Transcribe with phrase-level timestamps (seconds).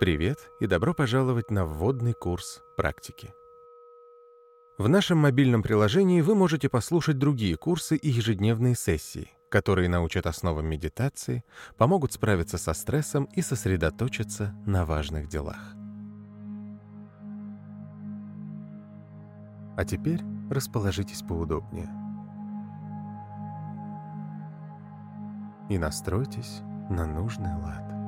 [0.00, 3.34] Привет и добро пожаловать на вводный курс практики.
[4.78, 10.64] В нашем мобильном приложении вы можете послушать другие курсы и ежедневные сессии, которые научат основам
[10.64, 11.44] медитации,
[11.76, 15.74] помогут справиться со стрессом и сосредоточиться на важных делах.
[19.76, 21.90] А теперь расположитесь поудобнее.
[25.68, 27.99] И настройтесь на нужный лад.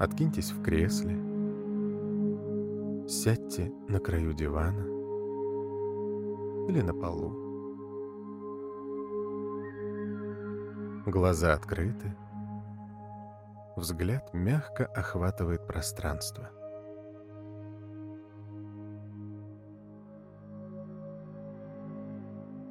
[0.00, 1.14] Откиньтесь в кресле.
[3.06, 4.80] Сядьте на краю дивана
[6.70, 7.34] или на полу.
[11.04, 12.16] Глаза открыты.
[13.76, 16.48] Взгляд мягко охватывает пространство.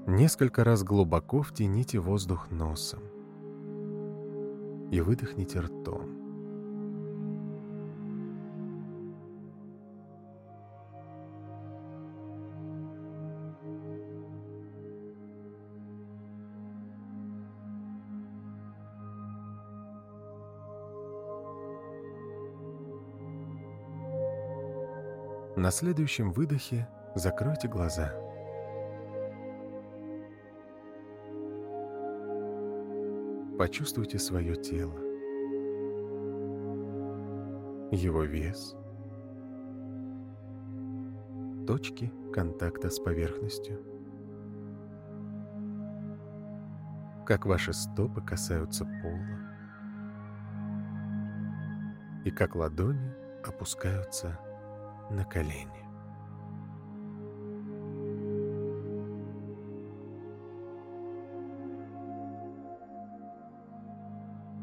[0.08, 3.04] Несколько раз глубоко втяните воздух носом
[4.92, 6.19] и выдохните ртом.
[25.60, 28.14] На следующем выдохе закройте глаза.
[33.58, 34.96] Почувствуйте свое тело,
[37.92, 38.78] его вес,
[41.68, 43.84] точки контакта с поверхностью.
[47.26, 49.40] Как ваши стопы касаются пола
[52.24, 53.14] и как ладони
[53.46, 54.40] опускаются
[55.10, 55.80] на колени.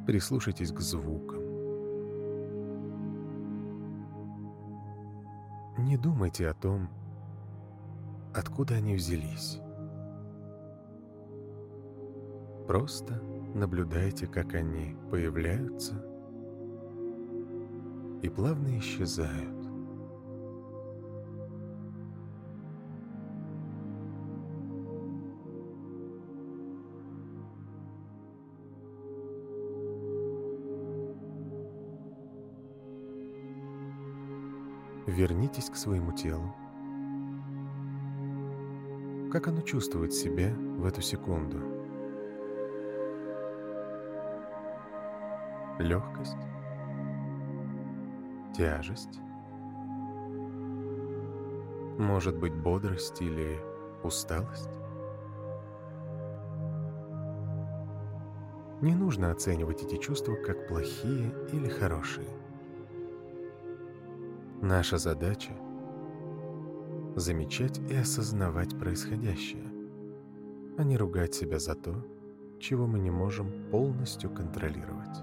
[0.07, 1.43] Прислушайтесь к звукам.
[5.79, 6.89] Не думайте о том,
[8.33, 9.61] откуда они взялись.
[12.67, 13.21] Просто
[13.55, 15.95] наблюдайте, как они появляются
[18.23, 19.66] и плавно исчезают.
[35.07, 36.53] Вернитесь к своему телу.
[39.31, 41.59] Как оно чувствует себя в эту секунду?
[45.79, 46.37] Легкость?
[48.57, 49.21] Тяжесть?
[51.99, 53.61] Может быть, бодрость или
[54.03, 54.71] усталость?
[58.81, 62.29] Не нужно оценивать эти чувства как плохие или хорошие.
[64.63, 65.53] Наша задача—
[67.15, 69.65] замечать и осознавать происходящее,
[70.79, 71.95] а не ругать себя за то,
[72.59, 75.23] чего мы не можем полностью контролировать.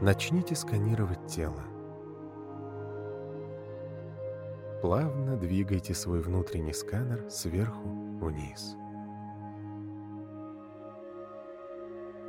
[0.00, 1.62] Начните сканировать тело.
[4.80, 7.88] Плавно двигайте свой внутренний сканер сверху
[8.20, 8.76] вниз.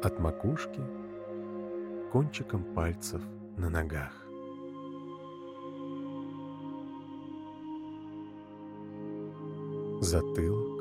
[0.01, 0.81] От макушки
[2.13, 3.23] кончиком пальцев
[3.57, 4.13] на ногах.
[9.99, 10.79] Затылок,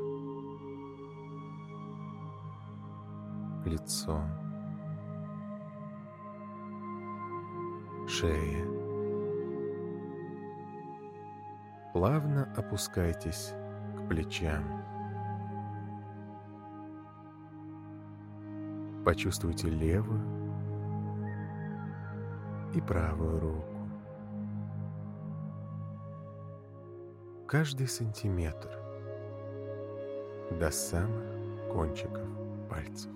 [3.65, 4.21] лицо,
[8.07, 8.67] шея.
[11.93, 13.53] Плавно опускайтесь
[13.97, 14.63] к плечам.
[19.03, 20.42] Почувствуйте левую
[22.73, 23.63] и правую руку.
[27.47, 28.71] Каждый сантиметр
[30.59, 31.23] до самых
[31.71, 32.27] кончиков
[32.69, 33.11] пальцев.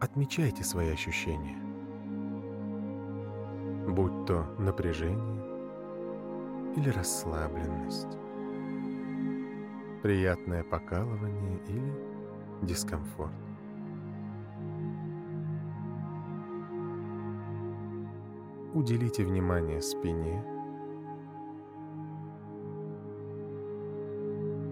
[0.00, 1.58] Отмечайте свои ощущения,
[3.88, 5.42] будь то напряжение
[6.76, 8.18] или расслабленность,
[10.02, 12.13] приятное покалывание или
[12.62, 13.32] дискомфорт.
[18.74, 20.42] Уделите внимание спине,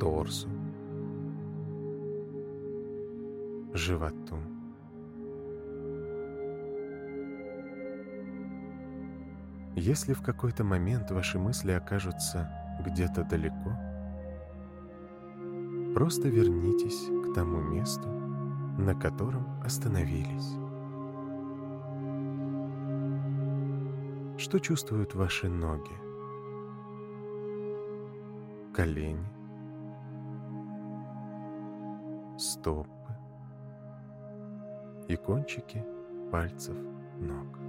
[0.00, 0.49] торсу,
[3.73, 4.37] животу.
[9.76, 12.50] Если в какой-то момент ваши мысли окажутся
[12.84, 13.92] где-то далеко?
[15.94, 18.09] Просто вернитесь к тому месту,
[18.79, 20.56] на котором остановились.
[24.39, 25.93] Что чувствуют ваши ноги?
[28.75, 29.29] Колени?
[32.39, 32.89] Стопы?
[35.09, 35.85] И кончики
[36.31, 36.77] пальцев
[37.21, 37.62] ног?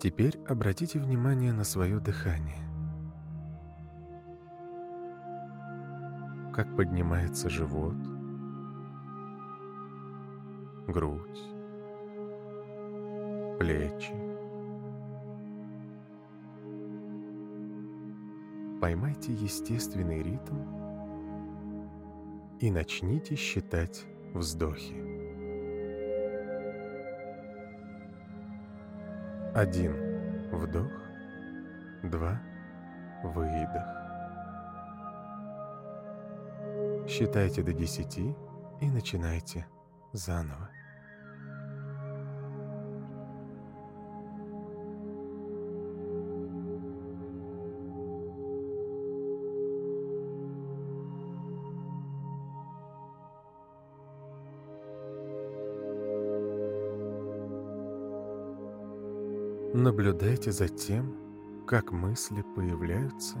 [0.00, 2.56] Теперь обратите внимание на свое дыхание.
[6.54, 7.96] Как поднимается живот,
[10.88, 11.42] грудь,
[13.58, 14.14] плечи.
[18.80, 20.56] Поймайте естественный ритм
[22.58, 25.09] и начните считать вздохи.
[29.54, 29.92] Один
[30.52, 30.92] вдох,
[32.04, 32.40] два
[33.24, 33.82] выдох.
[37.08, 38.32] Считайте до десяти
[38.80, 39.66] и начинайте
[40.12, 40.70] заново.
[59.72, 63.38] Наблюдайте за тем, как мысли появляются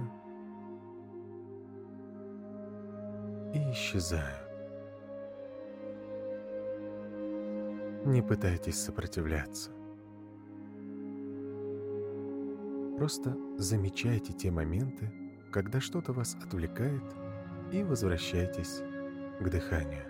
[3.52, 4.48] и исчезают.
[8.06, 9.72] Не пытайтесь сопротивляться.
[12.96, 15.10] Просто замечайте те моменты,
[15.50, 17.02] когда что-то вас отвлекает,
[17.72, 18.82] и возвращайтесь
[19.40, 20.09] к дыханию.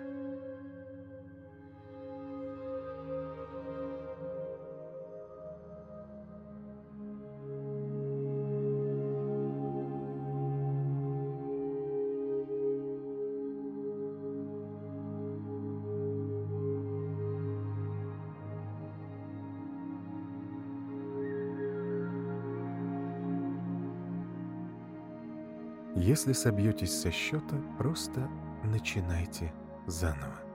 [25.95, 28.29] Если собьетесь со счета, просто
[28.63, 29.53] начинайте
[29.87, 30.50] заново.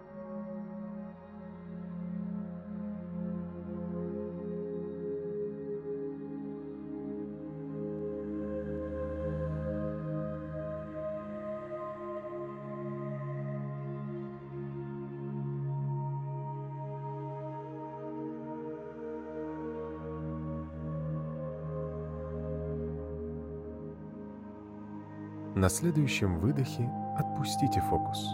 [25.57, 26.87] На следующем выдохе
[27.17, 28.29] отпустите фокус.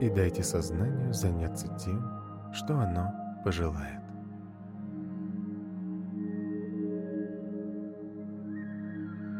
[0.00, 2.08] И дайте сознанию заняться тем,
[2.52, 3.12] что оно
[3.44, 4.00] пожелает.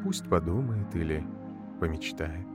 [0.03, 1.25] Пусть подумает или
[1.79, 2.49] помечтает.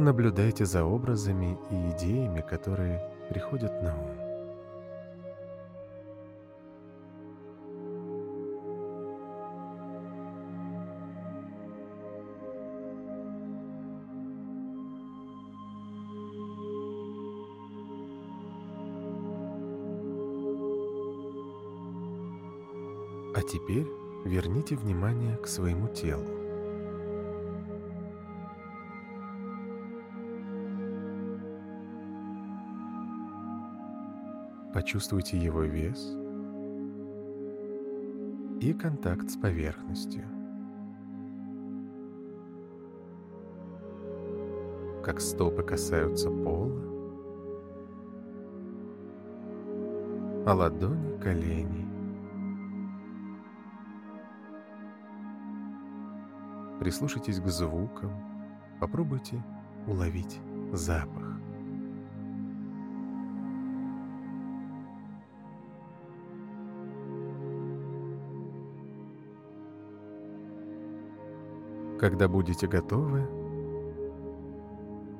[0.00, 4.27] Наблюдайте за образами и идеями, которые приходят на ум.
[23.34, 23.86] А теперь
[24.24, 26.24] верните внимание к своему телу.
[34.72, 36.16] Почувствуйте его вес
[38.60, 40.24] и контакт с поверхностью.
[45.02, 46.82] Как стопы касаются пола,
[50.46, 51.87] а ладони коленей.
[56.78, 58.12] Прислушайтесь к звукам,
[58.80, 59.42] попробуйте
[59.86, 60.40] уловить
[60.72, 61.38] запах.
[71.98, 73.28] Когда будете готовы,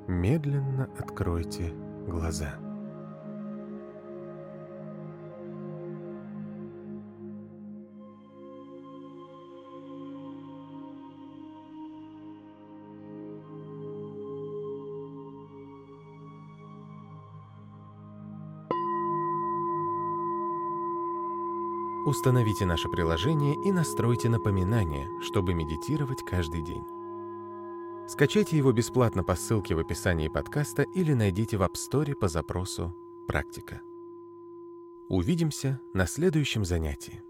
[0.07, 1.73] медленно откройте
[2.07, 2.68] глаза.
[22.09, 26.83] Установите наше приложение и настройте напоминания, чтобы медитировать каждый день.
[28.07, 32.95] Скачайте его бесплатно по ссылке в описании подкаста или найдите в App Store по запросу
[33.27, 33.81] «Практика».
[35.07, 37.21] Увидимся на следующем занятии.